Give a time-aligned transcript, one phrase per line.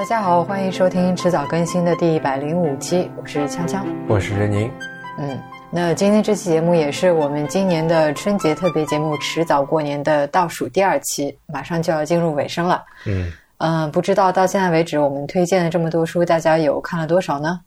[0.00, 4.72] 大家好，欢迎收听迟早更新的第一百零五期，我是锵锵，我是任宁。
[5.18, 5.38] 嗯，
[5.70, 12.82] 那今天这期节目也是我们今年的春节特别节目《迟早过年》的倒数第二期，马上就要进入尾声了。
[13.04, 17.60] 嗯嗯，不知道到现在为止，我们推荐的这么多书，大家有看了多少呢？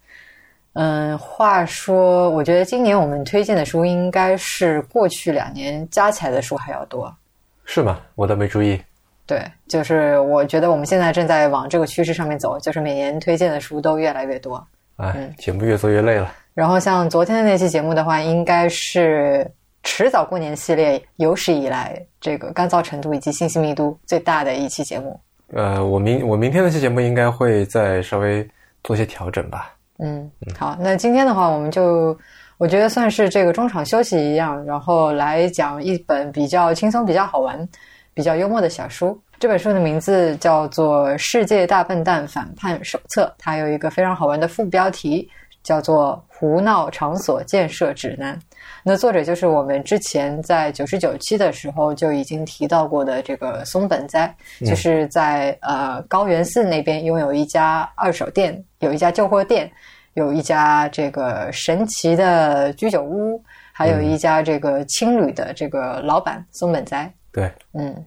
[0.73, 7.15] 嗯，话说，我觉得今年我们推荐的书应该是过去两年加起来的书还要多。
[7.63, 8.00] 是吗？
[8.15, 8.81] 我倒没注意。
[9.26, 14.66] 对，就是我觉得我们现在正在往这个趋势上面走，就是每年推荐的书都越来越多。
[14.98, 16.32] 哎，节目越做越累了。
[16.54, 19.49] 然后像昨天的那期节目的话，应该是
[19.82, 25.20] 迟早过年系列有史以来这个干燥程度以及信息密度最大的一期节目。
[25.54, 28.48] 呃，我明我明天那期节目应该会再稍微
[28.84, 29.74] 做些调整吧。
[29.99, 32.18] 嗯，好，那今天的话，我们就
[32.58, 37.68] 我觉得算是这个中场休息一样，然后来讲一本比较轻松、比较好玩、
[38.13, 39.20] 比较幽默的小书。
[39.40, 45.29] 这本书的名字叫做《世界大笨蛋反叛手册》，它有一个非常好玩的副标题，
[45.62, 48.35] 叫做《胡闹场所建设指南》。
[48.84, 54.34] 那作者就是我们之前在九十九期的时候就已经提到过的这个松本哉，
[54.65, 59.70] 就是在呃高原寺那边拥有一家二手店，有一家旧货店，
[60.13, 63.43] 有一家这个神奇的居酒屋，
[63.74, 67.12] 还有一家这个青旅的这个老板松本哉。
[67.34, 68.06] 对，嗯。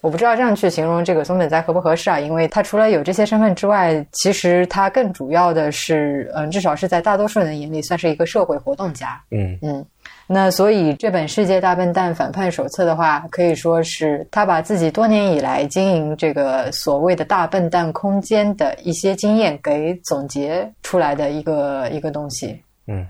[0.00, 2.18] 我不知道这样去形容这个松本哉合不合适啊？
[2.18, 9.22] 因为他除了有这些身份之外，其实他更主要的是，嗯，至少是在大多数人的眼里，算是一个社会活动家。
[9.30, 9.84] 嗯嗯。
[10.26, 22.58] 那所以这本《世界大笨蛋反叛手册》的话，可以说是他把自己多年以来经营这个所谓的大笨蛋空间的一些经验给总结出来的一个一个东西。
[22.86, 23.06] 嗯。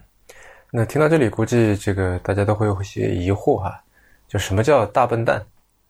[0.72, 3.80] 那听到这里，估计这个大家都会有些疑惑哈，
[4.26, 5.40] 就什么叫大笨蛋？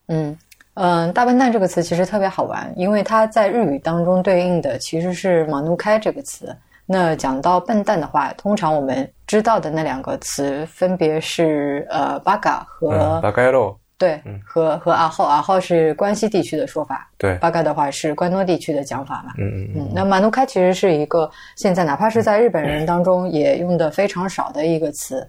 [0.09, 0.37] 嗯。
[0.75, 6.57] 嗯，大笨蛋这个词其实特别好玩，因为它在日语当中对应的其实是“马努开”这个词。
[6.87, 13.79] 那讲到笨蛋的话，通常我们知道的那两个词分别是呃“巴嘎”和“巴嘎洛”。
[13.99, 17.07] 对，和和阿浩，阿浩是关西地区的说法。
[17.19, 19.35] 对，巴嘎的话是关东地区的讲法嘛。
[19.37, 19.89] 嗯嗯嗯。
[19.95, 25.29] 那马努开其实是一个现在哪怕是在日本人当中也用的非常少的一个词。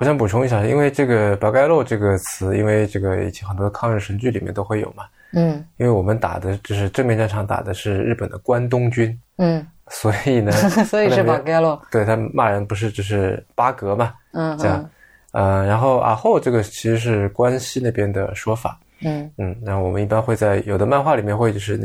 [0.00, 5.04] 我想补充一下，因为这个“白盖洛”这个词，因为这个以前很多抗日神剧里面都会有嘛。
[5.34, 5.62] 嗯。
[5.76, 9.14] 因为我们打的就是正面战场，打的是日本的关东军。
[9.36, 9.64] 嗯。
[9.88, 10.52] 所以呢。
[10.88, 11.78] 所以是巴盖洛。
[11.90, 14.14] 对他骂人不是就是八格嘛？
[14.32, 14.56] 嗯。
[14.56, 14.90] 这样，
[15.32, 18.80] 呃，然后阿后这个其实是关西那边的说法。
[19.02, 19.30] 嗯。
[19.36, 21.76] 嗯，然后我们一般会在有的漫画里面会就是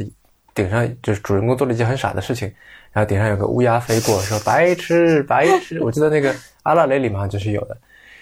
[0.53, 2.50] 顶上就是主人公做了一件很傻的事情，
[2.94, 5.84] 然后顶上有个乌鸦飞过，说白痴白痴。
[5.84, 6.34] 我记得那个
[6.64, 7.78] 阿拉蕾里面好像就是有的。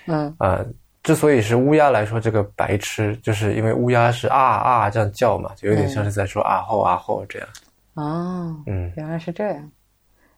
[0.05, 0.59] 嗯啊，
[1.01, 7.47] 之所以是乌鸦来说这个白痴，就是因为乌鸦是啊啊这样叫嘛，就有点像是在说啊吼啊吼这样。
[7.95, 9.71] 哦，嗯，原来是这样。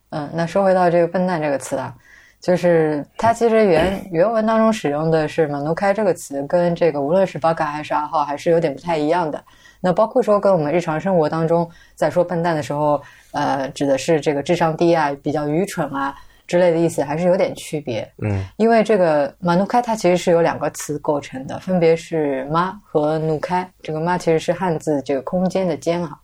[0.09, 1.93] 嗯，那说回到这个笨蛋这个词啊，
[2.39, 9.43] 就是它其实原原文当中使用的是“马努开”这个词，跟这个无论是巴嘎还是阿浩还是有点不太一样的。
[9.81, 16.15] 那包括说跟我们日常生活当中在说笨蛋的时候，呃，指的是这个智商低啊，比较愚蠢啊。
[16.47, 23.67] 之类的意思还是有点区别，嗯，因为这个马努开它其实是由两个词构成的，分别是妈和努开。
[23.81, 26.17] 这个妈其实是汉字这个空间的间啊，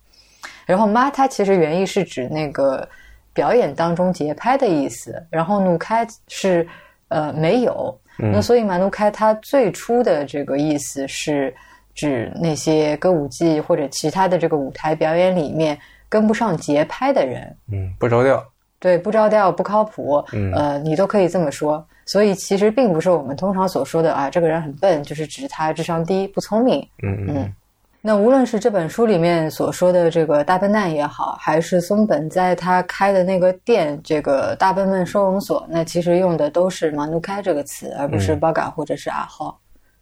[0.64, 2.88] 然后妈它其实原意是指那个
[3.32, 6.66] 表演当中节拍的意思，然后努开是
[7.08, 11.54] 呃没有，那所以马努开它最初的这个意思是
[11.94, 15.78] 指那些歌舞伎或者其他的这个舞台表演里面
[16.08, 18.42] 跟不上节拍的人，嗯，不着调。
[18.82, 21.86] 对，不着调、不靠谱，嗯，呃，你都可以这么说。
[22.04, 26.84] 所以其实并不是我们通常所说的啊，这个人很笨，就是指他智商低、不聪明。
[27.04, 27.54] 嗯嗯。
[28.00, 39.56] 那无论是这本书里面所说的这个大笨蛋也好，还是松本在他开的那个店这个大笨笨收容所，那其实用的都是“马努开”这个词，而不是“巴嘎”或者是“阿浩”。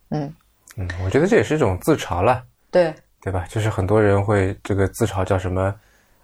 [0.09, 0.35] 嗯
[0.79, 2.43] 嗯，我觉得这也是一种自嘲了。
[2.71, 3.45] 对对吧？
[3.51, 5.75] 就是很多人会这个自嘲叫什么？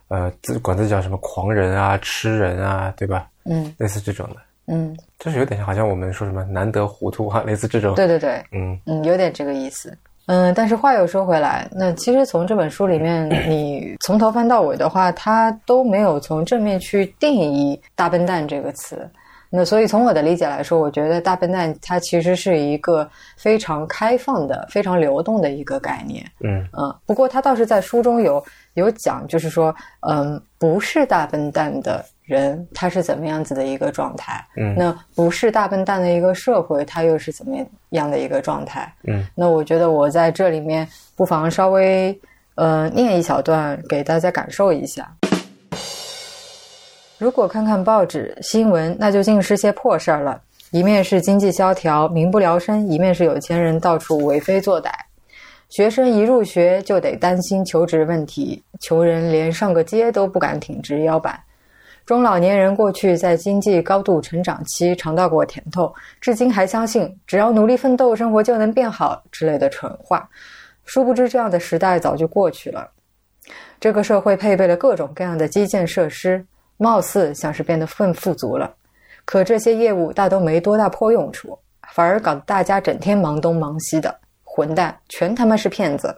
[0.08, 3.28] 呃，自管自己叫什么狂人啊、痴人啊，对吧？
[3.44, 4.36] 嗯，类似这种的，
[4.66, 7.94] 嗯，就是有点像，好像我们说什么难得糊涂啊， 类似这种。
[7.94, 9.96] 对对对，嗯嗯，有点这个意思。
[10.26, 19.08] 嗯，但是话又说回来，那其实从这本书里面， 你从头翻到尾的话，它都没有从正面去定义“大笨蛋”这个词。
[19.48, 26.24] 那所以从我的理解来说，我觉得“大笨蛋”它其实是一个非常开放的、非常流动的一个概念。
[26.40, 28.44] 嗯嗯，不过他倒是在书中有
[28.74, 34.44] 有讲，就是说，嗯，不是大笨蛋的人，他是怎么样子的一个状态？
[34.56, 37.56] 嗯，那不是大笨蛋的一个社会，它又是怎么
[37.90, 38.92] 样的一个状态？
[39.04, 42.18] 嗯，那我觉得我在这里面不妨稍微
[42.56, 45.08] 呃念一小段给大家感受一下。
[47.18, 50.38] 如果看看报纸新闻，那就尽是些破事儿了。
[50.70, 54.90] 一面是经济萧条、民不聊生，一面是有钱人到处为非作歹。
[55.70, 61.40] 学生一入学就得担心求职问题，穷人连上个街都不敢挺直腰板。
[62.04, 70.28] 中老年人过去在经济高度成长期尝到过甜头，至今还相信只要努力奋斗，生活就能变好之类的蠢话。
[70.84, 72.90] 殊不知，这样的时代早就过去了。
[73.80, 76.44] 这个社会配备了各种各样的基建设施。
[76.78, 78.72] 貌似像是变得更富足了，
[79.24, 81.58] 可这些业务大都没多大破用处，
[81.92, 84.14] 反而搞得大家整天忙东忙西的。
[84.42, 86.14] 混蛋，全他妈是骗子！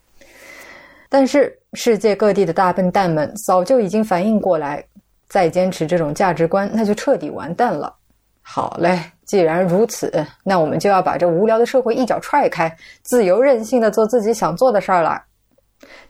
[1.08, 4.84] 但是世界各地的大笨蛋们早就已经反应过来，
[5.28, 7.94] 再坚持这种价值观，那就彻底完蛋了。
[8.42, 10.12] 好嘞，既然如此，
[10.44, 15.22] 那我们就要把这无聊的社会一脚踹开，自由任性的做自己想做的事儿了。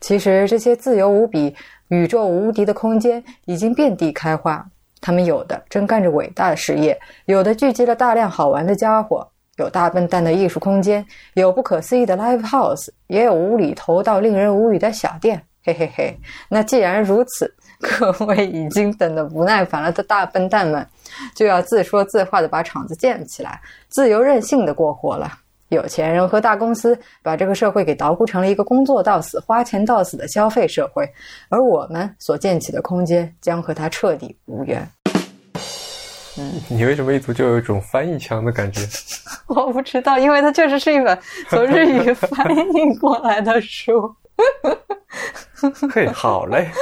[0.00, 1.54] 其实这些自由无比。
[1.88, 4.64] 宇宙无敌的空间已经遍地开花，
[5.00, 9.26] 他们有的正干着伟大的事业，有的聚集了大量好玩的家伙，
[9.56, 11.04] 有大笨蛋的艺术空间，
[11.34, 15.42] 有不可思议的 live house，也有无厘头到令人无语的小店。
[15.64, 16.18] 嘿嘿嘿，
[16.48, 20.86] 那既然如此， 各位已经等得不耐烦了的大笨蛋们，
[21.34, 25.30] 就要自说自话的把场子建起来，自由任性的过活了。
[25.68, 31.08] 有钱人和大公司把这个社会给捣鼓成了一个工作到死、花钱到死的消费社会，
[31.48, 34.88] 而我们所建起的空间将和它彻底无缘。
[36.38, 38.80] 嗯，你为什么一读就有一种翻译腔的感觉？
[39.48, 41.18] 我不知道，因为它确实是一本
[41.48, 42.30] 从日语翻
[42.74, 44.14] 译过来的书。
[45.92, 46.70] 嘿，好嘞。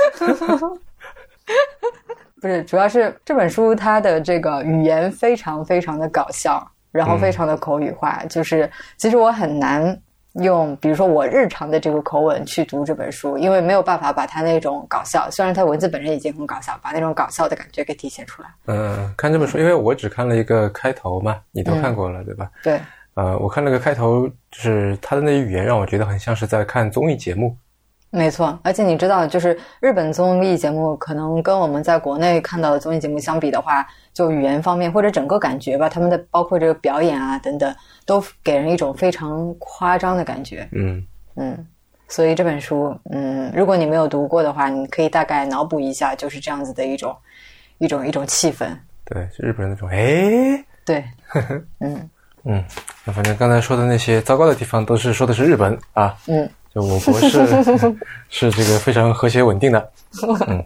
[2.42, 6.70] 不是，主要是这本书它的这个语言非常非常的搞笑。
[6.96, 9.96] 然后非常的口语化，就是其实我很难
[10.42, 18.48] 用，比如说我日常的这个口吻去读这本书，因为没有办法把它那种搞笑，虽然它文字本身已经很搞笑，把那种搞笑的感觉给体现出来。
[18.66, 22.50] 嗯，看这本书，因为我只看了一个开头嘛，你都看过了对吧？
[22.62, 22.80] 对。
[23.14, 27.56] 呃，我看了个开头，就是他的那语言让我觉得很像是在看综艺节目。
[28.10, 33.86] 没错，而且你知道，就是日本综艺节目可能跟我们在国内看到的综艺节目相比的话。
[34.16, 37.76] 就语言方面或者整个感觉吧，他们的包括这个表演啊等等，
[38.06, 40.66] 都给人一种非常夸张的感觉。
[40.72, 41.66] 嗯嗯，
[42.08, 47.14] 所以这本书，嗯，如果你没有读过的话，你可以大概脑补一下，就是这样子的一种
[47.76, 48.74] 一种一种气氛。
[49.04, 51.04] 对，是日本人那种哎，对，
[51.80, 52.10] 嗯
[52.44, 52.64] 嗯，
[53.04, 56.16] 那反正刚才说的那些糟糕的地方，都是说的是日本啊。
[56.26, 57.46] 嗯，就我国是
[58.28, 59.90] 是这个非常和谐稳定的。
[60.46, 60.62] 嗯。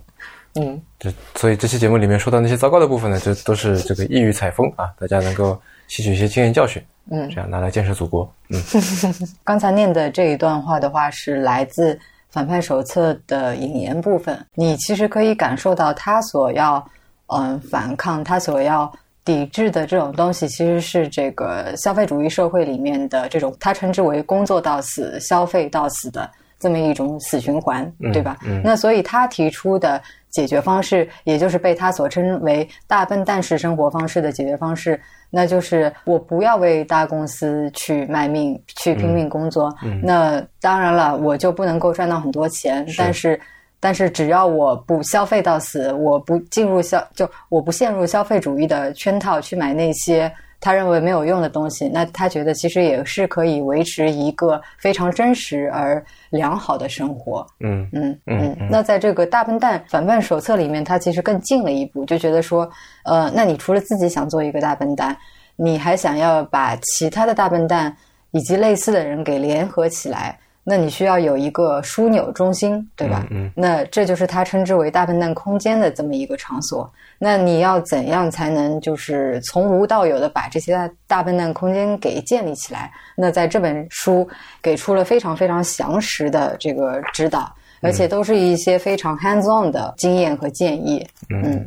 [0.56, 8.28] 嗯，这所以这期节目里面说到那些糟糕的部分呢，就都是这个异域采风啊，大家能够吸取一些经验教训，嗯，这样拿来建设祖国。
[8.48, 8.60] 嗯，
[9.44, 11.96] 刚才念的这一段话的话是来自
[12.30, 16.84] 反派手册的引言部分，你其实可以感受到他所要
[17.28, 18.92] 嗯反抗，他所要
[19.24, 28.38] 抵制的这种东西，其实是这个消费主义社会里面的这种他称之为工作到死、消费到死的这么一种死循环，对吧？
[28.64, 30.00] 那所以他提出的。
[30.30, 39.74] 解决方式，也就是被他所称为“大笨蛋式生活方式”的解决方式，那就是我不要为大公司去卖命，去拼命工作。
[40.00, 43.40] 那当然了，我就不能够赚到很多钱，但是，
[43.80, 50.30] 但是只要我不消费到死，我不进入消，就我不陷入消费主义的圈套去买那些。
[50.62, 57.46] 他认为没有用的东西，那他觉得其实也是可以维持一个非常真实而良好的生活。
[57.60, 58.54] 嗯嗯嗯。
[58.70, 62.70] 那在这个大笨蛋反叛手册里面，他其实更进了一步，就觉得说，
[63.06, 65.16] 呃，那你除了自己想做一个大笨蛋，
[65.56, 67.96] 你还想要把其他的大笨蛋
[68.32, 70.38] 以及类似的人给联合起来。
[70.62, 73.26] 那你需要有一个枢纽中心，对吧？
[73.30, 76.88] 嗯，那这就是他称之为“大笨蛋空间”的这么一个场所。
[77.18, 82.92] 那你要怎样才能就是从无到有的把这些大笨蛋空间给建立起来？
[83.16, 84.28] 那在这本书
[84.62, 91.06] 给出了非常非常详实的这个指导，而且都是一些非常 hands on 的经验和建议。
[91.30, 91.66] 嗯，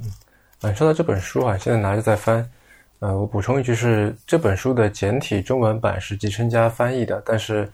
[0.61, 2.47] 嗯，说到这本书啊，现在拿着在翻。
[2.99, 7.67] 呃，我补充一句是，这本书的简体中文版是集成家翻译的，但是。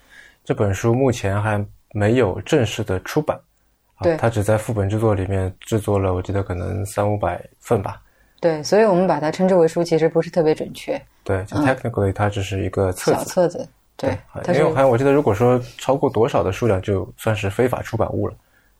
[0.50, 3.40] 这本书目前还没有正式的出版，
[4.02, 8.02] 对，它只在副本制作里面制作了，我记得可能三五百份吧。
[8.42, 11.00] 对，所以我们把它称之为书，其实不是特别准确。
[11.24, 13.18] 对就，technically 它只是一个册子。
[13.20, 14.18] 小册子，对。
[14.48, 18.34] 因为好像我记得，如果说超过多少的数量，就算是非法出版物了。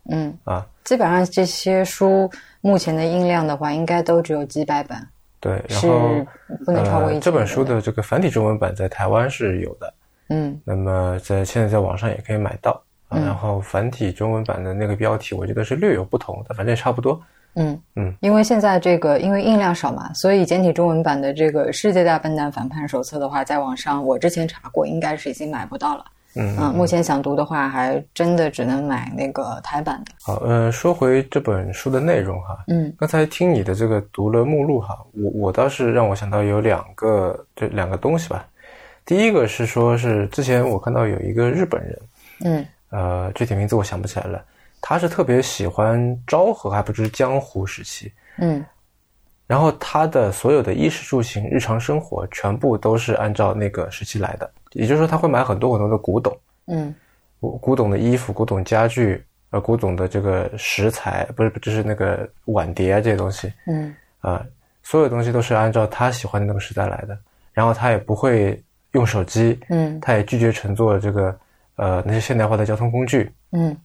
[0.10, 2.28] 嗯啊，基本上这些书
[2.62, 4.98] 目前的印量的话，应该都只有几百本。
[5.40, 6.26] 对，然后
[6.66, 7.20] 不能超过一。
[7.20, 9.94] 这本书的这个繁体中文版在台湾是有的。
[10.30, 17.20] 嗯，那么在现在在网上也可以买到，然后繁体中文版的那个标题，我觉得是略有不同，但反正也差不多。
[17.56, 26.06] 嗯嗯，因为现在这个因为印量少嘛，所以简体中文版的这个《世界大笨蛋反叛手册》的话，在网上我之前查过，应该是已经买不到了。
[26.36, 30.12] 嗯嗯，目前想读的话，还真的只能买那个台版的。
[30.22, 38.48] 好，呃，说回这本书的内容哈，嗯刚才听你的这个读了目录哈，我我倒是让我想到有两个这两个东西吧。
[39.10, 42.00] 第一个是说是之前我看到有一个日本人，
[42.46, 42.66] 嗯。
[42.92, 44.46] 呃，具体名字我想不起来了，
[44.80, 48.64] 他是特别喜欢昭和，还不知江湖时期，嗯。
[49.48, 56.38] 然后他的所有的衣食住行、日常生活全部都是按照那个时期来的，也就是说他会买很多很多的古董，
[56.68, 56.94] 嗯。
[57.40, 63.92] 古古董的衣服、古董家具，呃，古董的这个食材，不是，就是那个碗碟啊这些东西，嗯。
[64.20, 64.46] 啊、
[64.84, 67.18] 所有东西都是按照他喜欢的那个时代来的。
[67.52, 71.38] 然后他也不会用手机，嗯他也拒绝乘坐这个
[71.76, 73.76] 呃那些现代化的交通工具，嗯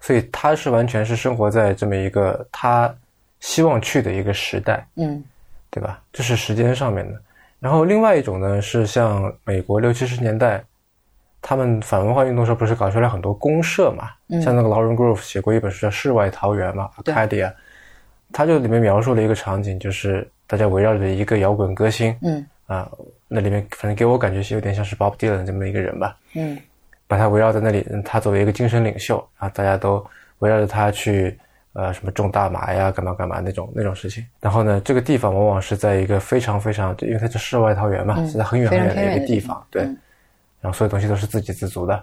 [0.00, 2.92] 所以他是完全是生活在这么一个他
[3.40, 5.22] 希望去的一个时代，嗯
[5.70, 6.02] 对吧？
[6.12, 7.20] 这是时间上面的。
[7.58, 10.62] 然后另外一种呢，是像美国六七十年代，
[11.40, 14.10] 他们反文化运动时候不是搞出来很多公社嘛？
[14.28, 17.52] 嗯像那个 Lauren Grove 写过一本书叫《世外桃源》嘛对，Arcadia，
[18.32, 22.90] 他就里面描述了一个场景，就是大家围绕着一个摇滚歌星嗯啊，
[23.28, 26.58] 那里面反正给我感觉是有点像是 Bob Dylan 这么一个人吧，嗯
[27.06, 30.04] 把他围绕在那里，嗯他作为一个精神领袖，然后大家都
[30.38, 31.38] 围绕着他去
[31.74, 34.24] 呃什么种大麻呀，干嘛干嘛那种那种事情。
[34.40, 39.82] 然后呢，这个地方往往是在一个非常非常，因为它是世外桃源嘛，嗯是在很远很远的一个地方，对。
[39.82, 39.98] 嗯
[40.62, 41.94] 然后所有东西都是自给自足的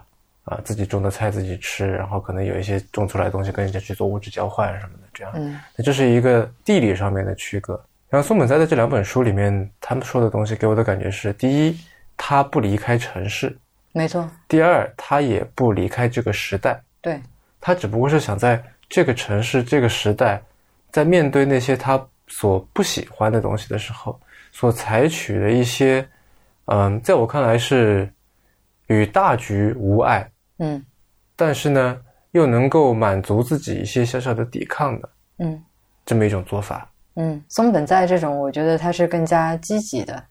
[0.44, 5.32] 啊，自己种的菜自己吃，然后可能有一些种出来的东西跟人家去做物质交换什么的，这样。
[5.34, 7.82] 嗯那这是一个地理上面的区隔。
[8.10, 11.78] 然后松本在的这两本书里面，他们说的东西给我的感觉是：第一，
[12.16, 13.56] 他不离开城市。
[13.92, 17.20] 没错，第二，他也不离开这个时代，对，
[17.60, 20.42] 他只不过是想在这个城市、这个时代，
[20.90, 24.20] 在面对那些他所不喜欢的东西的时候，
[24.52, 26.06] 所采取的一些，
[26.66, 28.08] 嗯，在我看来是
[28.88, 30.84] 与大局无碍，嗯
[31.36, 32.00] 但是呢，
[32.32, 35.60] 又能够满足自己一些小小的抵抗的嗯
[36.04, 36.88] 这么一种做法。
[37.16, 40.22] 嗯，松本在这种，我觉得他是更加积极的。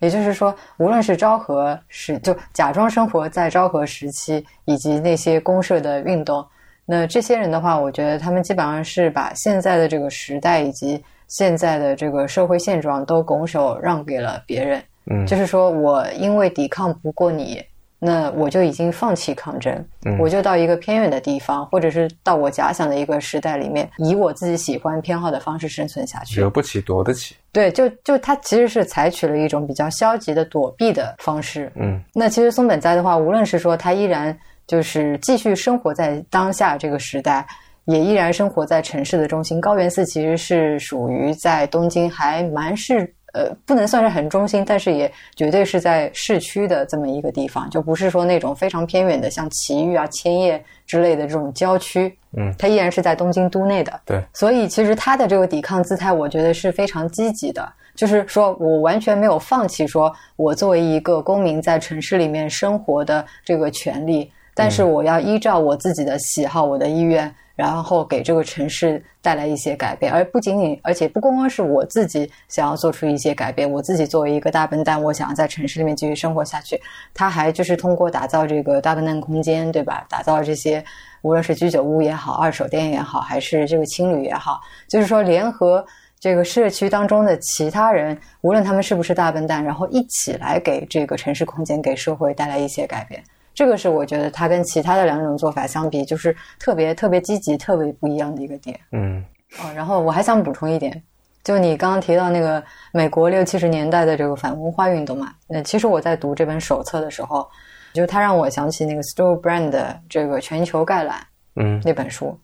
[0.00, 6.46] 也就是说，无论是昭和时，就假装生活在昭和时期，以及那些公社的运动，
[6.86, 14.80] 那这些人的话，我觉得他们基本上是把现在的这个时代以及现在的这个社会现状都拱手让给了别人。
[15.10, 17.60] 嗯，就是说我因为抵抗不过你，
[18.00, 19.72] 那我就已经放弃抗争，
[20.04, 26.48] 嗯我就到一个偏远的地方，或者是到我假想的一个时代里面，以我自己喜欢偏好的方式生存下去惹。
[26.48, 27.34] 不起躲得起。
[27.50, 31.72] 对，就就他其实是采取了一种比较消极的躲避的方式。
[31.74, 34.36] 嗯那其实松本哉的话，无论是说他依然
[34.66, 37.44] 就是继续生活在当下这个时代，
[37.86, 39.60] 也依然生活在城市的中心。
[39.60, 52.12] 高原寺其实是属于在东京还蛮市呃，不能算是很中心，但是也绝对是在市区的这么一个地方，就不是说那种非常偏远的，像埼玉啊、千叶之类的这种郊区。
[52.36, 54.00] 嗯，它依然是在东京都内的。
[54.04, 76.80] 对，所以其实他的这个抵抗姿态，我觉得是非常积极的，就是说我完全没有放弃说我作为一个公民在城市里面生活的这个权利，但是我要依照我自己的喜好、我的意愿，然后给这个城市带来一些改变，而不仅仅，而且不光光是我自己想要做出一些改变，我自己作为一个大笨蛋，我想要在城市里面继续生活下去，
[77.12, 80.06] 他还就是通过打造这个大笨蛋空间，对吧？
[80.08, 80.84] 打造这些。
[81.22, 85.84] 无论是居酒屋也好，二手店也好，还是这个青旅也好，就是说联合
[86.20, 93.20] 这个社区当中的其他人，无论他们是不是大笨蛋，然后一起来给这个城市空间、给社会带来一些改变。
[93.58, 98.78] 这个是我觉得它跟其他的两种做法相比，就是特别特别积极、特别不一样的一个点。
[98.92, 99.20] 嗯
[99.58, 101.02] 哦，然后我还想补充一点，
[101.42, 102.62] 就你刚刚提到那个
[102.92, 107.48] 美国六七十年代的这个反文化运动嘛，那其实我在读这本手册的时候，
[107.92, 111.18] 就它让我想起那个 Stuart Brand 的这个《全球概览》
[111.56, 112.38] 嗯那本书。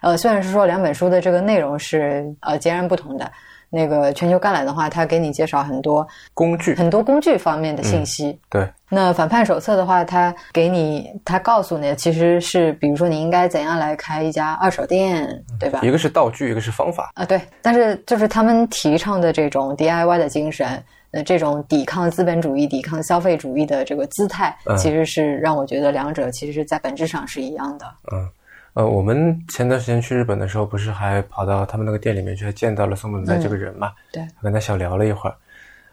[0.00, 3.30] 呃，虽然是说两本书的这个内容是呃截然不同的，
[3.74, 8.38] 那个《全球橄榄》的话，它给你介绍很多工具很多工具方面的信息。
[8.48, 15.28] 对，那反叛手册的话，它给你，它告诉你其实是，比如说你应该怎样来开一家二手店，
[15.58, 15.80] 对吧？
[15.82, 17.10] 一个是道具，一个是方法。
[17.14, 27.86] 啊，对，但是就是他们提倡的这种 DIY 的精神，呃，这种抵抗资本主义、抵抗消费主义的这个姿态，嗯其实是让我觉得两者其实在本质上是一样的。
[28.12, 28.28] 嗯，
[28.74, 33.92] 呃，我们前段时间去日本的时候，不是还跑到他们那个店里面去，还见到了松本在这个人嘛？
[34.12, 35.36] 对跟他小聊了一会儿。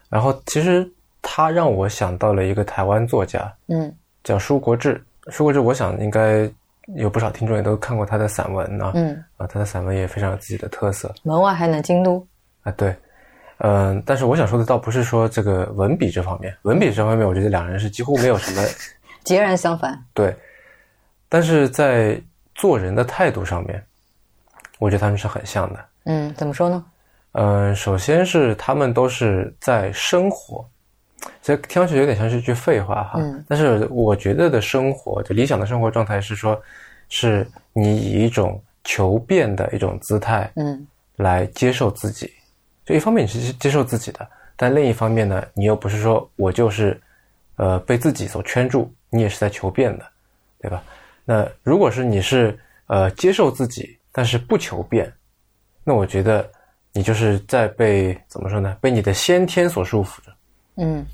[0.08, 0.86] 然后其实
[1.22, 5.02] 他让我想到了一个台湾作家，嗯叫舒国治。
[5.28, 6.50] 舒国治，我想应该
[6.96, 12.26] 有不少听众也都看过他的散文啊，嗯，啊，他的散文也非常有自己的特色门外还能京都，
[12.64, 12.92] 啊，对，
[13.58, 18.66] 嗯、但是我想说的倒不是说这个文笔这方面，文笔这方面，我觉得两人是几乎没有什么
[19.22, 19.96] 截然相反。
[20.12, 20.34] 对，
[21.28, 22.20] 但是在
[22.62, 23.84] 做人的态度上面，
[24.78, 25.84] 我觉得他们是很像的。
[26.04, 26.84] 嗯，怎么说呢？
[27.32, 30.64] 嗯，首先是他们都是在生活，
[31.42, 33.14] 这听上去有点像是一句废话哈。
[33.16, 36.62] 嗯但是我觉得的生活，就理想的生活状态是说，
[37.08, 42.32] 是你以一种求变的一种姿态嗯来接受自己。
[42.86, 46.96] 就一方面你是接受自己的，但另一方面呢，你又不是说我就是
[47.56, 50.04] 呃被自己所圈住，你也是在求变的，
[50.60, 50.80] 对吧？
[51.24, 55.12] 那如果是你是呃接受自己，但是不求变，
[55.84, 56.48] 那我觉得
[56.92, 58.76] 你就是在被怎么说呢？
[58.80, 60.32] 被你的先天所束缚着。
[60.76, 61.04] 嗯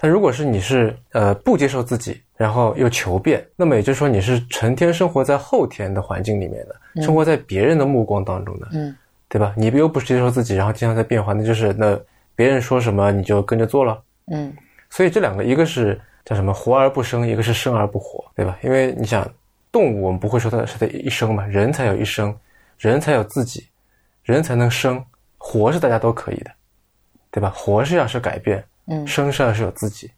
[0.00, 8.96] 但如果是你是呃不接受自己，然后又求变，那么也就是说你是成天生活在后天的环境里面的，生活在别人的目光当中的，嗯
[9.28, 9.52] 对吧？
[9.56, 11.98] 你又不是接受自己，然后经常在变化，那就是那
[12.36, 14.00] 别人说什么你就跟着做了。
[14.30, 14.54] 嗯
[14.88, 18.56] 所以这两个，一个是叫什么活而不生，一个是生而不活，对吧？
[18.62, 19.28] 因为你想，
[19.70, 22.36] 动物我们不会说它是它一生嘛，人才有一生，
[22.78, 23.68] 人才有自己，
[24.22, 25.04] 人才能生，
[25.36, 26.50] 活是大家都可以的，
[27.30, 27.52] 对吧？
[27.54, 30.10] 活是要是改变，嗯生是要是有自己，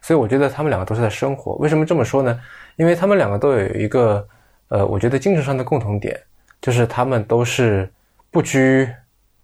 [0.00, 1.54] 所以我觉得他们两个都是在生活。
[1.56, 2.40] 为什么这么说呢？
[2.76, 4.26] 因为他们两个都有一个
[4.68, 6.18] 呃，我觉得精神上的共同点，
[6.60, 7.90] 就是他们都是
[8.30, 8.88] 不拘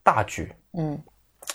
[0.02, 0.50] 大局。
[0.72, 1.00] 嗯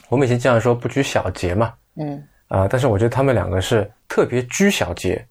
[0.09, 5.25] 我们以前经常说不拘小节嘛，嗯啊、但是我觉得他们两个是特别拘小节，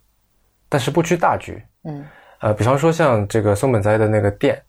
[0.68, 1.62] 但是不拘大局。
[1.84, 2.04] 嗯
[2.44, 4.60] 呃，比方说像这个松本斋的那个店，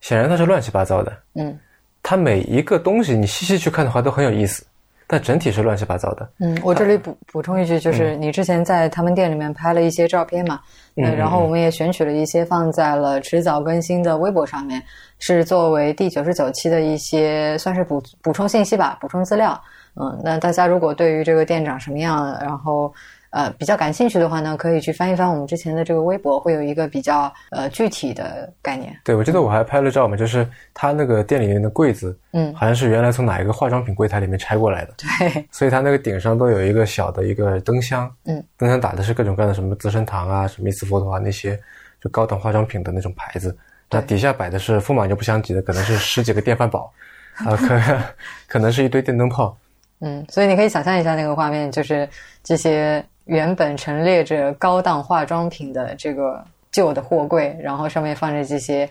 [0.00, 1.58] 显然它是乱七八糟的，嗯
[2.00, 4.64] 它每一个东西你细细去看的话都很有意思，
[5.08, 6.30] 但整体是乱七八糟的。
[6.38, 10.60] 嗯，我这里补补充一句，就是你之前在他们店里面拍了一些照片嘛，
[10.94, 14.80] 嗯呃然后我们也选取了一些放在了迟早更新的微博上面，
[15.18, 19.60] 是作为第九十九期的一些算是补补充信息吧，补充资料。
[19.94, 22.94] 嗯，那大家如果对于这个店长什么样，然后
[23.32, 28.96] 呃比较感兴趣的话呢，可以去翻一翻我们之前的这个微博，会有一个比较呃具体的概念。
[29.04, 41.58] 对，我记得我还拍了照嘛，就是他那个店里面的柜子，嗯，好像是原来从哪一个化妆品柜台里面拆过来的，对，所以它那个顶上都有一个小的一个灯箱，嗯，灯箱打的是各种各样的什么资生堂啊、什么伊丝芙朵啊那些
[42.00, 43.56] 就高档化妆品的那种牌子，
[43.90, 46.92] 那底下摆的是风马牛不相及的，可能是十几个电饭煲，
[47.46, 47.80] 啊、可
[48.46, 49.56] 可能是一堆电灯泡，
[50.00, 52.08] 嗯，所以你可以想象一下那个画面，就是
[52.42, 58.88] 这些原本陈列着高档化妆品的这个旧的货柜，然后上面放着这些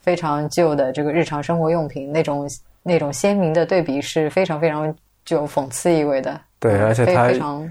[0.00, 2.48] 非常旧的这个日常生活用品，那种
[2.82, 6.40] 那种鲜明的对比是非常非常具有讽刺意味的。
[6.58, 7.30] 对，而且它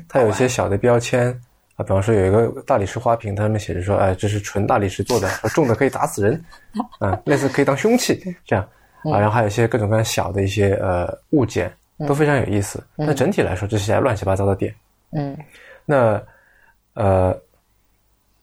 [0.09, 1.27] 它有一些小的标签
[1.75, 6.43] 啊，比方说有一个大理石花瓶，它上面写着说，哎，这是纯大理石做的，重的可以砸死人，
[6.99, 8.67] 啊，类似可以当凶器 这样。
[9.03, 11.71] 啊，然后还有一些各种各样小的一些呃物件，
[12.07, 12.83] 都非常有意思。
[12.95, 14.71] 那整体来说，这是一家乱七八糟的店。
[15.13, 15.35] 嗯
[15.91, 16.23] 那
[16.93, 17.37] 呃，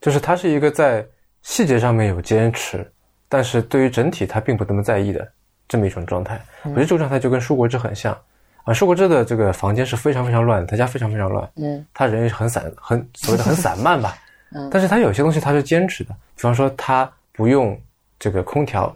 [0.03, 1.05] 就是他是一个在
[1.43, 2.87] 细节上面有坚持，
[3.29, 5.27] 但是对于整体他并不那么在意的
[5.67, 6.39] 这么一种状态。
[6.65, 8.17] 我觉得这个状态就跟舒国志很像
[8.65, 8.73] 啊。
[8.75, 14.15] 舒国志的这个房间是非常非常乱的，他家非常非常乱，嗯他人也很散，很所谓的很散漫吧。
[14.53, 17.79] 嗯但是他有些东西他是坚持的，比方说他不用
[18.19, 18.95] 这个空调，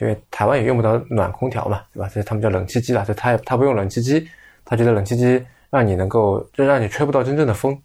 [0.00, 2.08] 因为台湾也用不到暖空调嘛，对吧？
[2.08, 4.28] 所以他们叫冷气机啦，就他也他不用冷气机，
[4.64, 7.76] 他觉得冷气机让你能够就让你吹不到真正的风，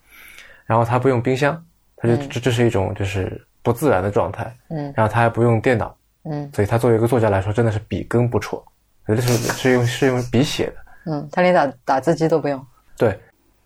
[0.68, 1.60] 然后他不用冰箱，
[1.96, 4.94] 他就这这是一种就是不自然的状态，嗯。
[4.96, 6.48] 然后他还不用电脑，嗯。
[6.54, 8.64] 所以他作为一个作家来说，真的是笔耕不辍，
[9.08, 10.74] 这是是用是用笔写的。
[11.06, 12.64] 嗯，他连打打字机都不用。
[12.98, 13.10] 对，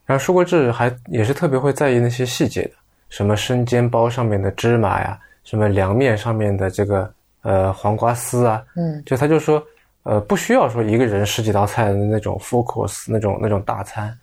[0.05, 2.71] 然后舒国志还也是特别会在意那些细节的，
[3.09, 7.11] 什么生煎包上面的芝麻呀，什么凉面上面的这个
[7.41, 9.01] 呃黄瓜丝啊，嗯。
[9.03, 9.63] 就他就说，
[10.03, 14.15] 呃，不需要说一个人十几道菜的那种 course 那种那种大餐，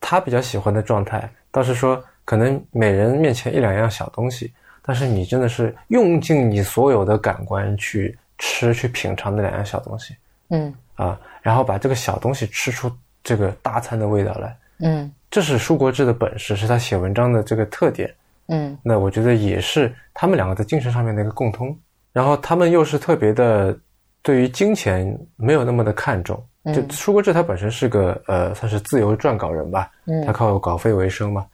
[0.00, 10.14] 他比较喜欢的状态，倒是说可能每人面前一两样小东西，但是你真的是用尽你所有的感官去吃去品尝那两样小东西
[10.50, 12.88] 嗯啊，然后把这个小东西吃出
[13.24, 14.56] 这个大餐的味道来。
[14.78, 18.14] 嗯这是舒国志的本事，是他写文章的这个特点。
[18.46, 21.76] 嗯那我觉得也是他们两个在精神上面的一个共通。
[22.12, 23.76] 然后他们又是特别的
[24.22, 26.40] 对于金钱没有那么的看重。
[26.72, 31.44] 就舒国志他本身是个呃算是自由撰稿人吧，嗯他靠稿费为生嘛。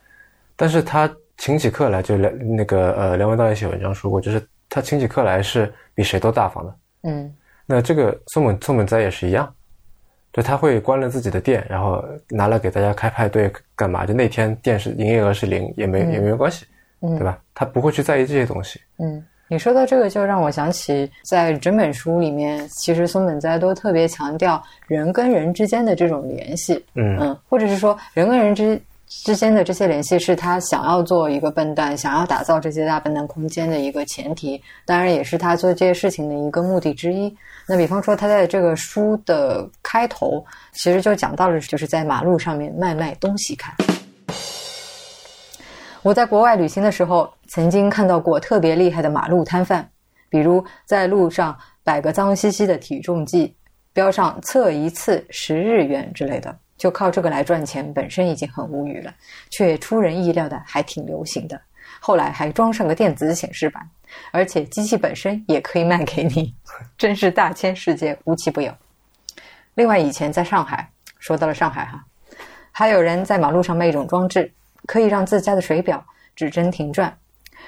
[0.56, 6.74] 但是他请起客来，就梁那个呃梁文道也写文章说过，就是他请起客来是比谁都大方的。
[7.04, 7.32] 嗯
[7.66, 9.52] 那这个松本松本哉也是一样，
[10.32, 14.06] 就他会关了自己的店，然后拿来给大家开派对干嘛？
[14.06, 16.64] 就那天店是营业额是零，也没、也没关系，
[17.02, 17.38] 嗯对吧？
[17.54, 18.80] 他不会去在意这些东西。
[18.98, 37.34] 嗯你说到这个，就让我想起，在整本书里面，其实松本哉都特别强调人跟人之间的这种联系，嗯嗯，或者是说人跟人之之间的这些联系，是他想要做一个笨蛋，想要打造这些大笨蛋空间的一个前提，当然也是他做这些事情的一个目的之一。
[37.68, 43.74] 那比方说，他在这个书的开头，其实就讲到了，就是在马路上面卖卖东西看。
[46.02, 49.88] 我在国外旅行的时候，曾经看到过特别厉害的马路摊贩，
[50.28, 53.56] 比如在路上摆个脏兮兮的体重计，
[53.92, 59.14] 标上测一次十日元之类的，就靠这个来赚钱，本身已经很无语了，
[59.50, 61.60] 却出人意料的还挺流行的。
[62.00, 63.82] 后来还装上个电子显示板，
[64.32, 66.54] 而且机器本身也可以卖给你，
[66.98, 68.72] 真是大千世界无奇不有。
[69.74, 72.04] 另外，以前在上海，说到了上海哈，
[72.72, 74.52] 还有人在马路上卖一种装置。
[74.86, 77.12] 可以让自家的水表指针停转。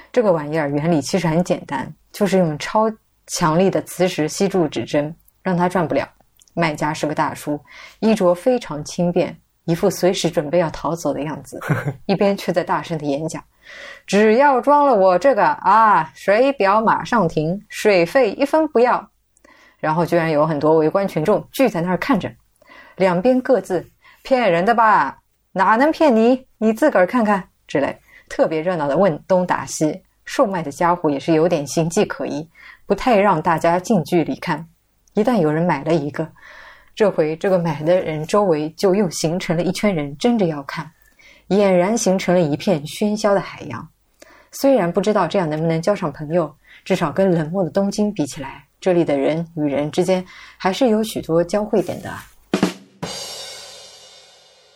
[0.09, 2.89] 这个玩意儿原理其实很简单，就是用超
[3.27, 6.07] 强力的磁石吸住指针，让它转不了。
[6.53, 7.59] 卖家是个大叔，
[7.99, 9.35] 衣着非常轻便，
[9.65, 11.59] 一副随时准备要逃走的样子，
[12.05, 13.43] 一边却在大声的演讲
[14.07, 19.09] ：“只要装了我这个啊，水表马上停，水费一分不要。”
[19.79, 22.29] 然后居然有很多围观群众聚在那儿看着，
[22.97, 23.87] 两边各自
[24.23, 25.19] ：“骗人的吧？
[25.53, 26.45] 哪能骗你？
[26.57, 30.03] 你自个儿看看。”之类，特别热闹的问东打西。
[30.25, 32.47] 售卖的家伙也是有点形迹可疑，
[32.85, 34.67] 不太让大家近距离看。
[35.13, 36.27] 一旦有人买了一个，
[36.95, 40.89] 这回这个买的人周围就又形成了一圈人争着要看，
[41.49, 43.87] 俨然形成了一片喧嚣的海洋。
[44.51, 50.25] 虽然不知道这样能不能交上朋友，至少跟冷漠的东京比起来，这里的人与人之间
[50.57, 52.11] 还是有许多交汇点的。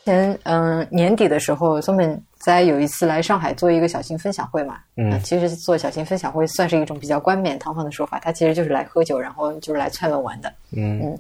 [0.06, 10.54] 前嗯年底的时候，松本在有一次来上海做一个小型分享会嘛，嗯其实做小型分享会算是一种比较冠冕堂皇的说法，他其实就是来喝酒，然后就是来串门玩的。
[10.72, 11.18] 嗯嗯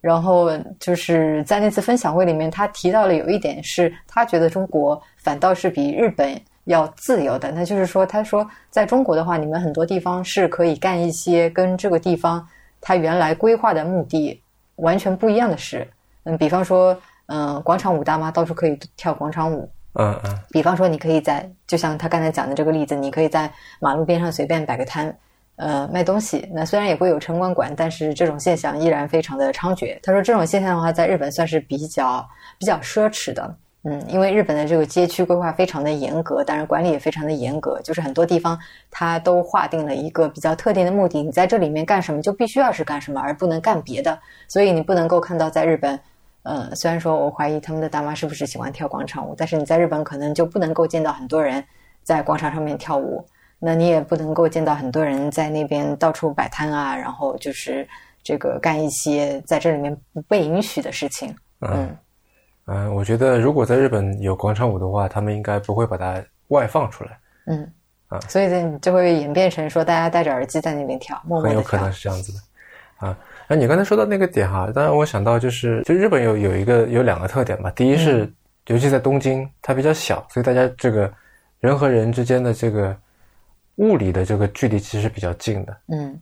[0.00, 7.50] 然后就是在那次分享会里面，他提到了有一点是，他觉得中国反倒是比日本要自由的。
[7.50, 12.46] 那就是说，他说在中国的话，你们很多地方是可以干一些跟这个地方
[12.80, 14.40] 他原来规划的目的
[14.76, 15.88] 完全不一样的事。
[16.22, 19.68] 嗯，比方说，嗯，广场舞大妈到处可以跳广场舞。
[19.98, 25.16] 嗯嗯比方说，你可以在就像他刚才讲的这个例子，你可以在马路边上随便摆个摊，
[25.56, 26.48] 呃，卖东西。
[26.52, 29.98] 那虽然也会有城管管，但是这种现象依然非常的猖獗。
[30.02, 32.26] 他说，这种现象的话，在日本算是比较
[32.58, 33.56] 比较奢侈的。
[33.88, 38.58] 嗯，因为日本的这个街区规划非常的严格，当然管理也非常的严格，就是很多地方
[38.90, 44.18] 它都划定了一个比较特定的目的，你在这里面干什么就必须要是干什么，而不能干别的。
[44.48, 45.96] 所以你不能够看到在日本，
[46.46, 51.62] 呃，虽然说我怀疑他们的大妈是不是喜欢跳广场舞，但是你在日本可能就不能够见到很多人
[52.04, 53.26] 在广场上面跳舞，
[53.58, 57.86] 那你也不能够见到很多人在那边到处摆摊啊，然后就是
[58.22, 61.34] 这个干一些在这里面不被允许的事情。
[61.62, 61.96] 嗯
[62.66, 67.72] 嗯，我觉得如果在日本有广场舞的话，他们应该不会把它外放出来，嗯
[68.08, 71.92] 啊所以呢，就会演变成说大家戴着耳机在那边跳，默默的跳很有可能。
[71.92, 72.38] 是这样子的。
[73.06, 78.30] 啊，那你刚才说到那个点哈，当然我想到就是，就日本有有一个有两个特点吧，第一是，
[78.66, 81.12] 尤其在东京，它比较小，所以大家这个
[81.60, 82.96] 人和人之间的这个
[83.76, 85.76] 物理的这个距离其实比较近的。
[85.88, 86.18] 嗯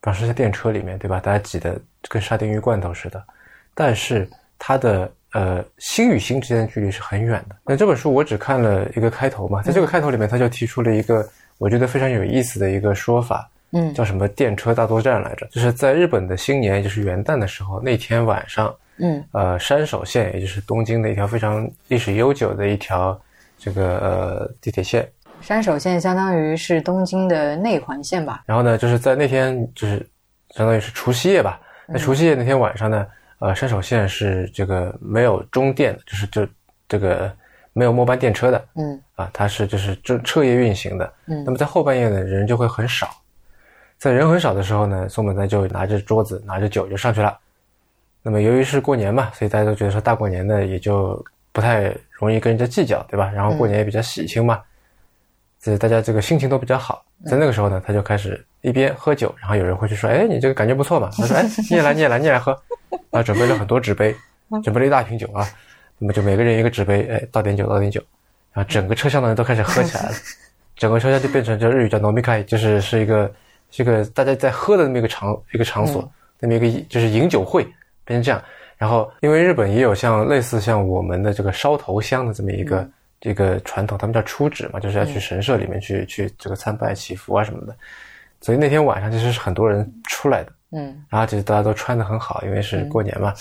[0.00, 1.18] 比方说在电车里面，对吧？
[1.18, 3.24] 大家挤得跟沙丁鱼罐头似的，
[3.72, 7.56] 但是它的呃心与心之间的距离是很远的。
[7.64, 15.46] 那这本书我只看了一个开头嘛，在这个开头里面，他就提出了一个我觉得非常有意思的一个说法，嗯叫什么电车大作战来着？
[15.48, 23.20] 就是在日本的新年，也就是元旦的时候，那天晚上，嗯呃，山手线，也就是东京的一条非常历史悠久的一条
[23.58, 25.06] 这个呃地铁线，
[25.40, 28.44] 山手线相当于是东京的内环线吧？
[28.46, 29.98] 然后呢，就是在那天就是
[30.50, 31.60] 相当于是除夕夜吧。
[31.88, 33.06] 那除夕夜那天晚上呢，
[33.40, 36.46] 呃，山手线是这个没有终电的，就是就
[36.88, 37.30] 这个
[37.72, 41.12] 没有末班电车的嗯啊，它是就是这彻夜运行的。
[41.26, 43.08] 嗯那么在后半夜呢，人就会很少。
[44.04, 47.38] 在人很少的时候呢，松本呢就拿着桌子拿着酒就上去了。
[48.22, 53.32] 那么由于是过年嘛，所以大家都觉得说大过年的也就不太容易跟人家计较，对吧？
[53.34, 54.60] 然后过年也比较喜庆嘛，
[55.58, 57.02] 所以大家这个心情都比较好。
[57.24, 62.52] 在那个时候呢，他就开始一边喝酒，然后有人会去说：“哎，你这个感觉不错嘛。”他说：“哎，你也来，你也来，你也来喝。”
[63.10, 64.14] 啊，准备了很多纸杯，
[64.62, 65.48] 准备了一大瓶酒啊。
[65.96, 68.02] 那么就每个人一个纸杯，哎，倒点酒，倒点酒，
[68.52, 70.14] 然后整个车厢的人都开始喝起来了。
[70.76, 73.32] 整个车厢就变成叫日语叫 “nomikai”，就是是一个
[73.74, 76.08] 是一个大家在喝的那么一个场一个场所，
[76.38, 77.64] 那么一个就是饮酒会，
[78.04, 78.40] 变成这样。
[78.78, 82.88] 然后因为日本也有像类似像我们的这个烧头香的这么一个、
[83.20, 87.74] 这个传统，他们叫出旨嘛，就是要去神社里面去去这个参拜祈福啊什么的。
[88.40, 91.02] 所以那天晚上其实是很多人出来的，嗯。
[91.08, 93.32] 然后其实大家都穿的很好，因为是过年嘛，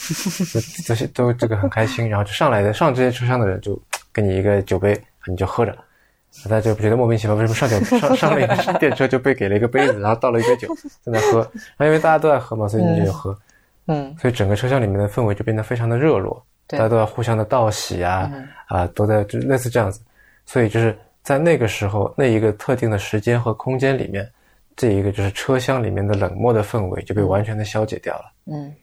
[0.52, 3.80] 就这些都这个很开心，然后就上来的上这些车厢的人就
[4.14, 5.78] 给你一个酒杯，你就喝着。
[6.46, 10.68] 大家就觉得莫名其妙，为什么上酒 上上了一个电车就被给了一个杯子，然后倒了一杯酒
[11.02, 11.40] 在那喝，
[11.78, 13.38] 然后因为大家都在喝嘛，所以你就有喝，
[13.88, 16.78] 嗯，所以整个车厢里面的氛围就变得非常的热络，对。
[16.78, 18.48] 大家都要互相的道喜啊，嗯。
[18.68, 20.02] 啊，都在就类似这样子，
[20.46, 24.28] 所以就是在那个时候那一个特定的时间和空间里面，
[24.76, 28.32] 这一个就是车厢里面的冷漠的氛围就被完全的消解掉了。
[28.48, 28.74] 嗯，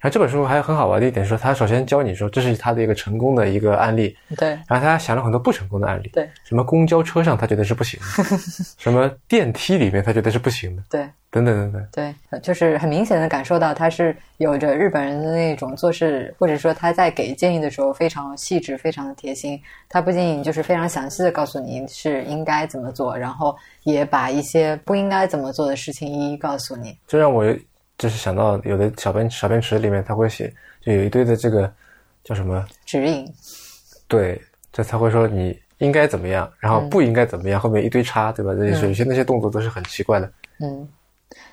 [0.00, 8.24] 然后这本书还有很好玩的一点是说，他首先教你说这是他的一个成功的一个案例，对然后他还想了很多不成功的案例，对什么公交车上他觉得是不行的，
[8.78, 11.86] 什么电梯里面他觉得是不行的，对等等等等。
[11.92, 19.60] 对，呃就是很明显的感受到他是有着日本人的那种做事，或者说他在给建议的时候非常细致、非常的贴心。
[19.88, 26.96] 他不仅仅就是非常详细的告诉你是应该怎么做，然后也把一些不应该怎么做的事情一一告诉你。
[27.06, 27.44] 这让我
[27.98, 31.70] 就是想到有的小便小便池里面他会写，就有一堆的这个
[32.22, 32.64] 叫什么？
[32.86, 33.26] 指引，
[34.06, 34.40] 对，
[34.72, 38.54] 就他会说你应该怎么样，然后不应该怎么样，后面一堆叉，对吧？
[38.54, 40.32] 这有些那些动作都是很奇怪的。
[40.60, 40.88] 嗯，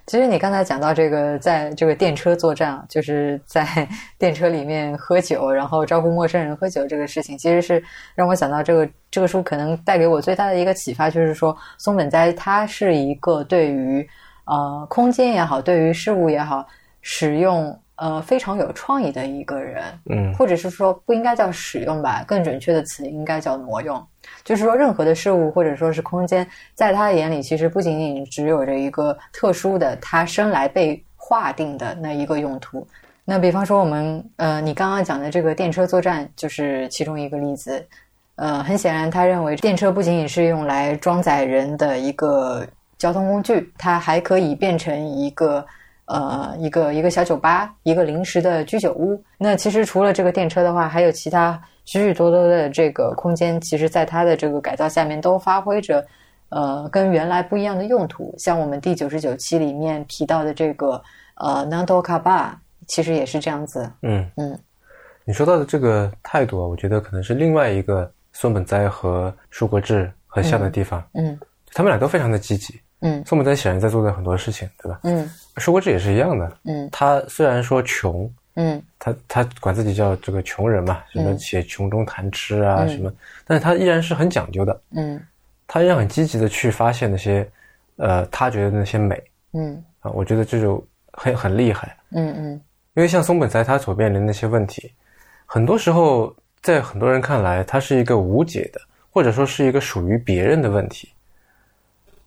[0.06, 3.66] 其实你刚才讲到这个，在这个电车作战，就是在
[4.20, 14.08] 电车里面喝酒，然后招呼陌生人喝酒这个事情，其实是让我想到这个这个书可能带给我最大的一个启发，就是说松本斋他是一个对于
[14.46, 16.66] 呃空间也好，对于事物也好，
[17.02, 19.84] 使用呃非常有创意的一个人。
[20.10, 24.02] 嗯或者是说不应该叫使用吧，更准确的词应该叫挪用。
[24.44, 32.88] 就是说，任何的事物或者说是空间，在他的眼里，其实不仅仅只有着一个特殊的、他生来被划定的那一个用途。
[33.24, 37.84] 那比方说，我们呃，你刚刚讲的这个电车作战就是其中一个例子。
[38.36, 45.66] 呃，很显然，他认为电车不仅仅是用来装载人的一个交通工具，它还可以变成一个
[46.06, 49.22] 呃一个一个小酒吧，一个临时的居酒屋。
[49.38, 56.06] 那其实除了这个电车的话，还有其他许许多多的这个空间，其实在它的这个改造下面都发挥着
[56.50, 58.34] 呃跟原来不一样的用途。
[58.38, 61.02] 像我们第九十九期里面提到的这个
[61.36, 62.52] 呃 Nanto Kaba，
[62.88, 63.92] 其实也是这样子。
[64.04, 64.58] 嗯嗯，
[65.26, 71.04] 你说到的这个态度啊，我觉得可能是另外一个松本哉和树国志很像的地方。
[71.14, 71.38] 嗯
[71.74, 72.80] 他们俩都非常的积极。
[73.06, 73.24] 嗯。
[73.26, 75.00] 松本在显然在做的很多事情，对吧？
[75.04, 75.30] 嗯。
[75.58, 76.58] 树国志也是一样的。
[76.64, 76.90] 嗯。
[76.92, 78.82] 他虽然说穷，嗯。
[79.00, 82.90] 他他管自己叫这个穷人嘛，什么嗯写穷中谈吃啊，嗯。
[82.90, 83.14] 什么，
[83.46, 85.22] 但是他依然是很讲究的，嗯。
[85.68, 87.48] 他依然很积极的去发现那些，
[87.98, 89.22] 呃，他觉得那些美。
[89.54, 89.84] 嗯。
[90.00, 92.62] 啊，我觉得这就很很厉害，嗯嗯。
[92.96, 94.92] 因为像松本在他所面临的那些问题，
[95.46, 101.10] 很多时候在很多人看来，他是一个无解的，或者说是一个属于别人的问题。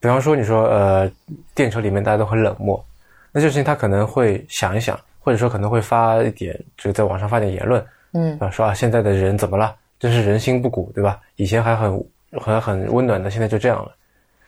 [0.01, 1.11] 比方说，你说呃，
[1.55, 2.85] 电车里面大家都很冷漠，
[3.33, 9.75] 那这事情他可能会想一想，或者说可能会发一点，这个在网上发点言论，嗯啊，说啊，现在的人怎么了？
[9.99, 11.21] 真是人心不古，对吧？
[11.37, 12.05] 以前还很
[12.41, 13.93] 还很温暖的，现在就这样了。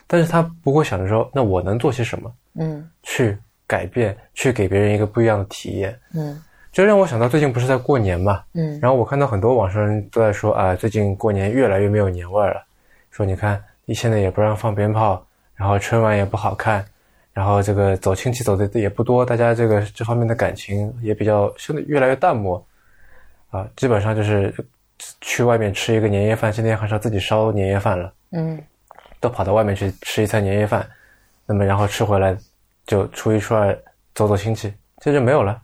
[0.06, 3.36] 但是他不会想着说，那我能做些什么嗯去
[3.66, 5.98] 改变，去给别人一个不一样的体验？
[6.14, 6.40] 嗯
[6.72, 12.62] 这让我想到最近不是在过年嘛，嗯然后我看到很多网上人都在说啊，最近过年越来越没有年味儿了，
[13.10, 15.24] 说你看你现在也不让放鞭炮，
[15.60, 16.82] 然后春晚也不好看，
[17.34, 22.66] 然后这个走亲戚走的也不多，大家这个这方面的感情也比较现在越来越淡漠，
[23.50, 24.54] 啊，基本上就是
[25.20, 28.58] 去外面吃一个年夜饭，现在很少自己烧年夜饭了，嗯。
[29.22, 30.88] 都跑到外面去吃一餐年夜饭，
[31.44, 32.34] 那么然后吃回来
[32.86, 33.78] 就初一初二
[34.14, 35.60] 走走亲戚，这就没有了，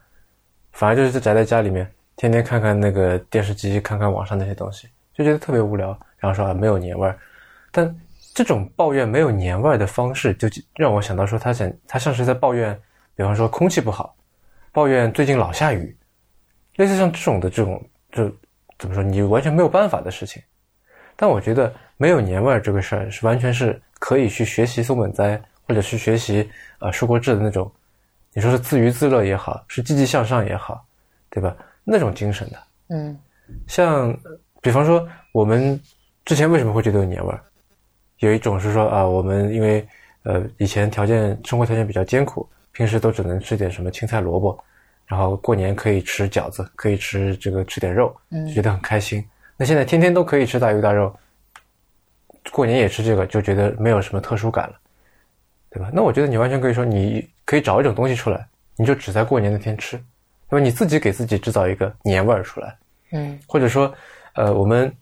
[0.72, 7.18] 反而就是宅在家里面，天天看看那个电视机，看看网上那些东西，就觉得特别无聊，然后说啊没有年味儿，
[7.72, 7.96] 但
[8.36, 12.78] 这种抱怨没有年味儿的方式，就让我想到说他想他像是在抱怨，
[13.14, 14.14] 比方说空气不好，
[14.72, 15.96] 抱怨最近老下雨，
[16.74, 18.30] 类似像这种的这种就
[18.78, 20.42] 怎么说你完全没有办法的事情。
[21.16, 26.46] 但我觉得没有年味儿这个事儿是完全是可以去学习松本哉，或者去学习
[26.78, 27.72] 呃树国志的那种，
[28.34, 30.84] 你说是自娱自乐也好，是积极向上也好，
[31.30, 31.56] 对吧？
[31.84, 32.58] 那种精神的。
[32.90, 33.18] 嗯
[33.66, 34.14] 像
[34.60, 35.80] 比方说我们
[36.26, 37.40] 之前为什么会觉得有年味儿？
[38.18, 39.86] 有一种是说啊，我们因为
[40.22, 44.58] 呃以前条件生活条件比较艰苦，平时都只能吃点什么青菜萝卜，
[45.06, 48.14] 然后过年可以吃饺子，可以吃这个吃点肉，
[48.54, 49.24] 觉得很开心。
[49.56, 51.14] 那现在天天都可以吃大鱼大肉，
[52.50, 54.74] 过年也吃这个，就觉得没有什么特殊感了，
[55.70, 55.90] 对吧？
[55.92, 59.98] 那我觉得你完全可以说，你可以找一种东西出来，你就只在过年那天吃，
[60.48, 60.64] 那么？
[60.64, 62.76] 你自己给自己制造一个年味儿出来。
[63.12, 63.94] 嗯或者说，
[64.34, 64.92] 呃，我们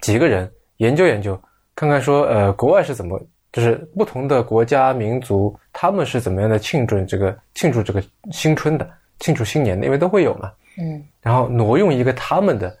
[0.00, 1.40] 几个人研究研究，
[1.80, 3.18] 看看说，呃，国外是怎么，
[3.54, 8.86] 就是不同的国家民族，他们是怎么样的庆祝这个庆祝这个新春的，
[9.20, 10.52] 庆祝新年的，因为都会有嘛。
[10.76, 12.76] 嗯然后挪用一个他们的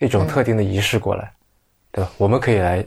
[0.00, 1.32] 一种特定的仪式过来，
[1.92, 2.10] 对吧？
[2.18, 2.84] 我们可以来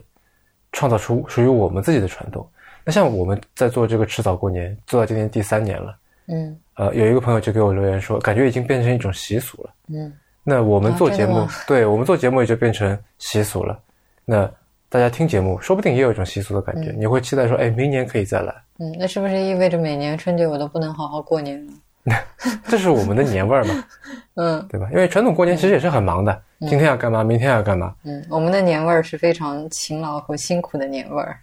[0.72, 2.48] 创造出属于我们自己的传统。
[2.84, 5.98] 那像我们在做这个迟早过年，做到今年第三年了，
[6.28, 9.74] 嗯呃，有一个朋友就给我留言说，感觉已经变成一种习俗了。
[9.88, 13.80] 嗯那我们做节目，对我们做节目也就变成习俗了。
[14.26, 14.48] 那
[14.96, 21.62] 大家听节目，说不定也有一种习俗的感觉，你会期待说，哎，明年可以再来，嗯，那是不是意味着每年春节我都不能好好过年
[22.06, 22.14] 了？
[22.70, 23.84] 这是我们的年味儿嘛，
[24.36, 24.88] 嗯对吧？
[24.94, 31.40] 因为传统过年其实也是很忙的，今天要干嘛，明天要干嘛，嗯，我们的年味儿是非常勤劳和辛苦的年味儿。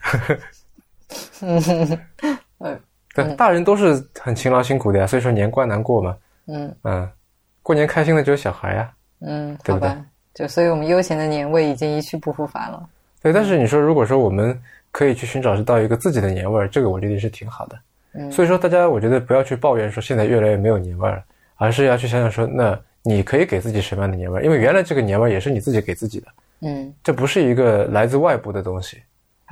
[1.42, 1.98] 嗯
[3.14, 6.16] 对，大人都是很勤劳辛苦的呀，所以说年关难过嘛。
[6.46, 7.06] 嗯嗯，
[7.62, 8.90] 过年开心的只有小孩呀。
[9.20, 12.88] 嗯，对不对好吧，就所以我们悠闲的年味已经一去不复返了。
[13.22, 17.78] 对，但是你说如果说我们可以去寻找到一个自己的年味儿，这个我觉得是挺好的。
[18.14, 21.24] 嗯所以说大家我觉得不要去抱怨说现在越来越没有年味儿了，
[21.56, 24.44] 而是要去想想说，那你可以给自己什么样的年味儿？
[24.44, 26.26] 因为原来这个年味儿也是你自己给自己的，
[26.60, 28.98] 嗯，这不是一个来自外部的东西。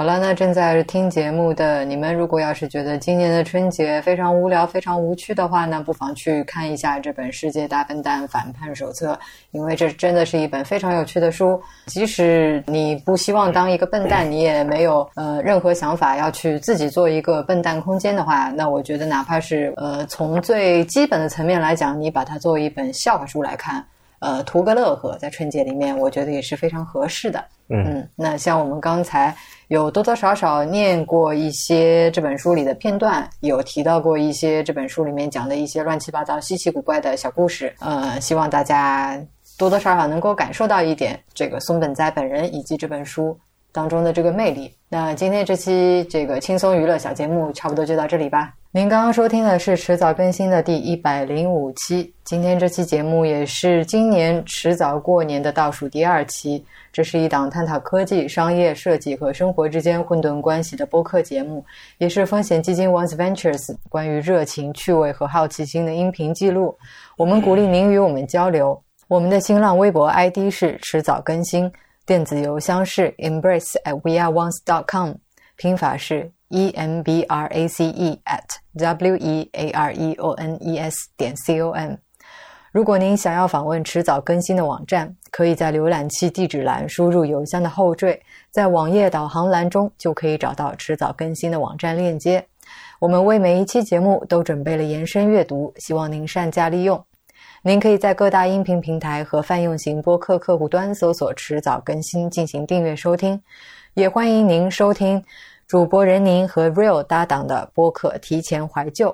[0.01, 9.13] 好了，那正在听节目的你们，如果要是觉得今年的春节非常无聊、非常无趣的话呢，不妨去看一下这本《世界大笨蛋反叛手册》，
[9.51, 11.61] 因为这真的是一本非常有趣的书。
[11.85, 23.85] 即使你不希望当一个笨蛋，你也没有呃任何想法要去自己做一个笨蛋空间的话，那我觉得哪怕是呃从最基本的层面来讲，你把它作为一本笑话书来看。
[24.21, 27.43] 呃，图个乐呵，在春节里面，我觉得也是非常合适的。
[27.71, 29.35] 嗯，那像我们刚才
[29.71, 37.73] 有多多少少念过一些这本书里的片段，有提到过一些这本书里面讲的一些乱七八糟、稀奇古怪的小故事。
[37.79, 39.17] 呃，希望大家
[39.57, 43.39] 多多少少能够感受到一点这个松本哉本人以及这本书
[43.71, 44.75] 当中的这个魅力。
[44.89, 48.53] 那今天这期这个轻松娱乐小节目差不多就到这里吧。
[48.73, 56.65] 您刚刚收听的是迟早更新的第一百零五期，今天这期节目也是今年迟早过年的倒数第二期。
[56.93, 61.65] 这是一档探讨科技、商业、设计和生活之间混沌关系的播客节目，
[61.99, 66.79] 也是风险基金 Once Ventures 关于热情、趣味和好奇心的音频记录。
[67.17, 68.81] 我们鼓励您与我们交流。
[69.09, 71.69] 我们的新浪微博 ID 是迟早更新，
[72.07, 75.15] 电子邮箱是 embrace at weareones.com，
[75.57, 80.57] 拼法是 e m b r a c e at w e a r e o n
[80.61, 81.95] e s 点 c o m。
[82.73, 88.21] 如果您想要访问迟早更新的网站，可以在浏览器地址栏输入邮箱的后缀，
[88.53, 92.47] 在网页导航栏中就可以找到迟早更新的网站链接。
[93.01, 97.03] 我们为每一期节目都准备了延伸阅读，希望您善加利用。
[97.63, 103.43] 您可以在各大音频平台和泛用型播客客户端搜索“迟早更新”进行订阅收听，
[103.95, 105.23] 也欢迎您收听
[105.71, 109.09] 主播任宁和 Real 搭档的播客《提前怀旧》。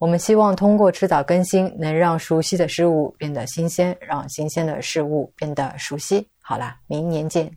[0.00, 6.26] 我们希望通过迟早更新，能让熟悉的事物变得新鲜，让新鲜的事物变得熟悉。
[6.42, 7.48] 好啦，明年见。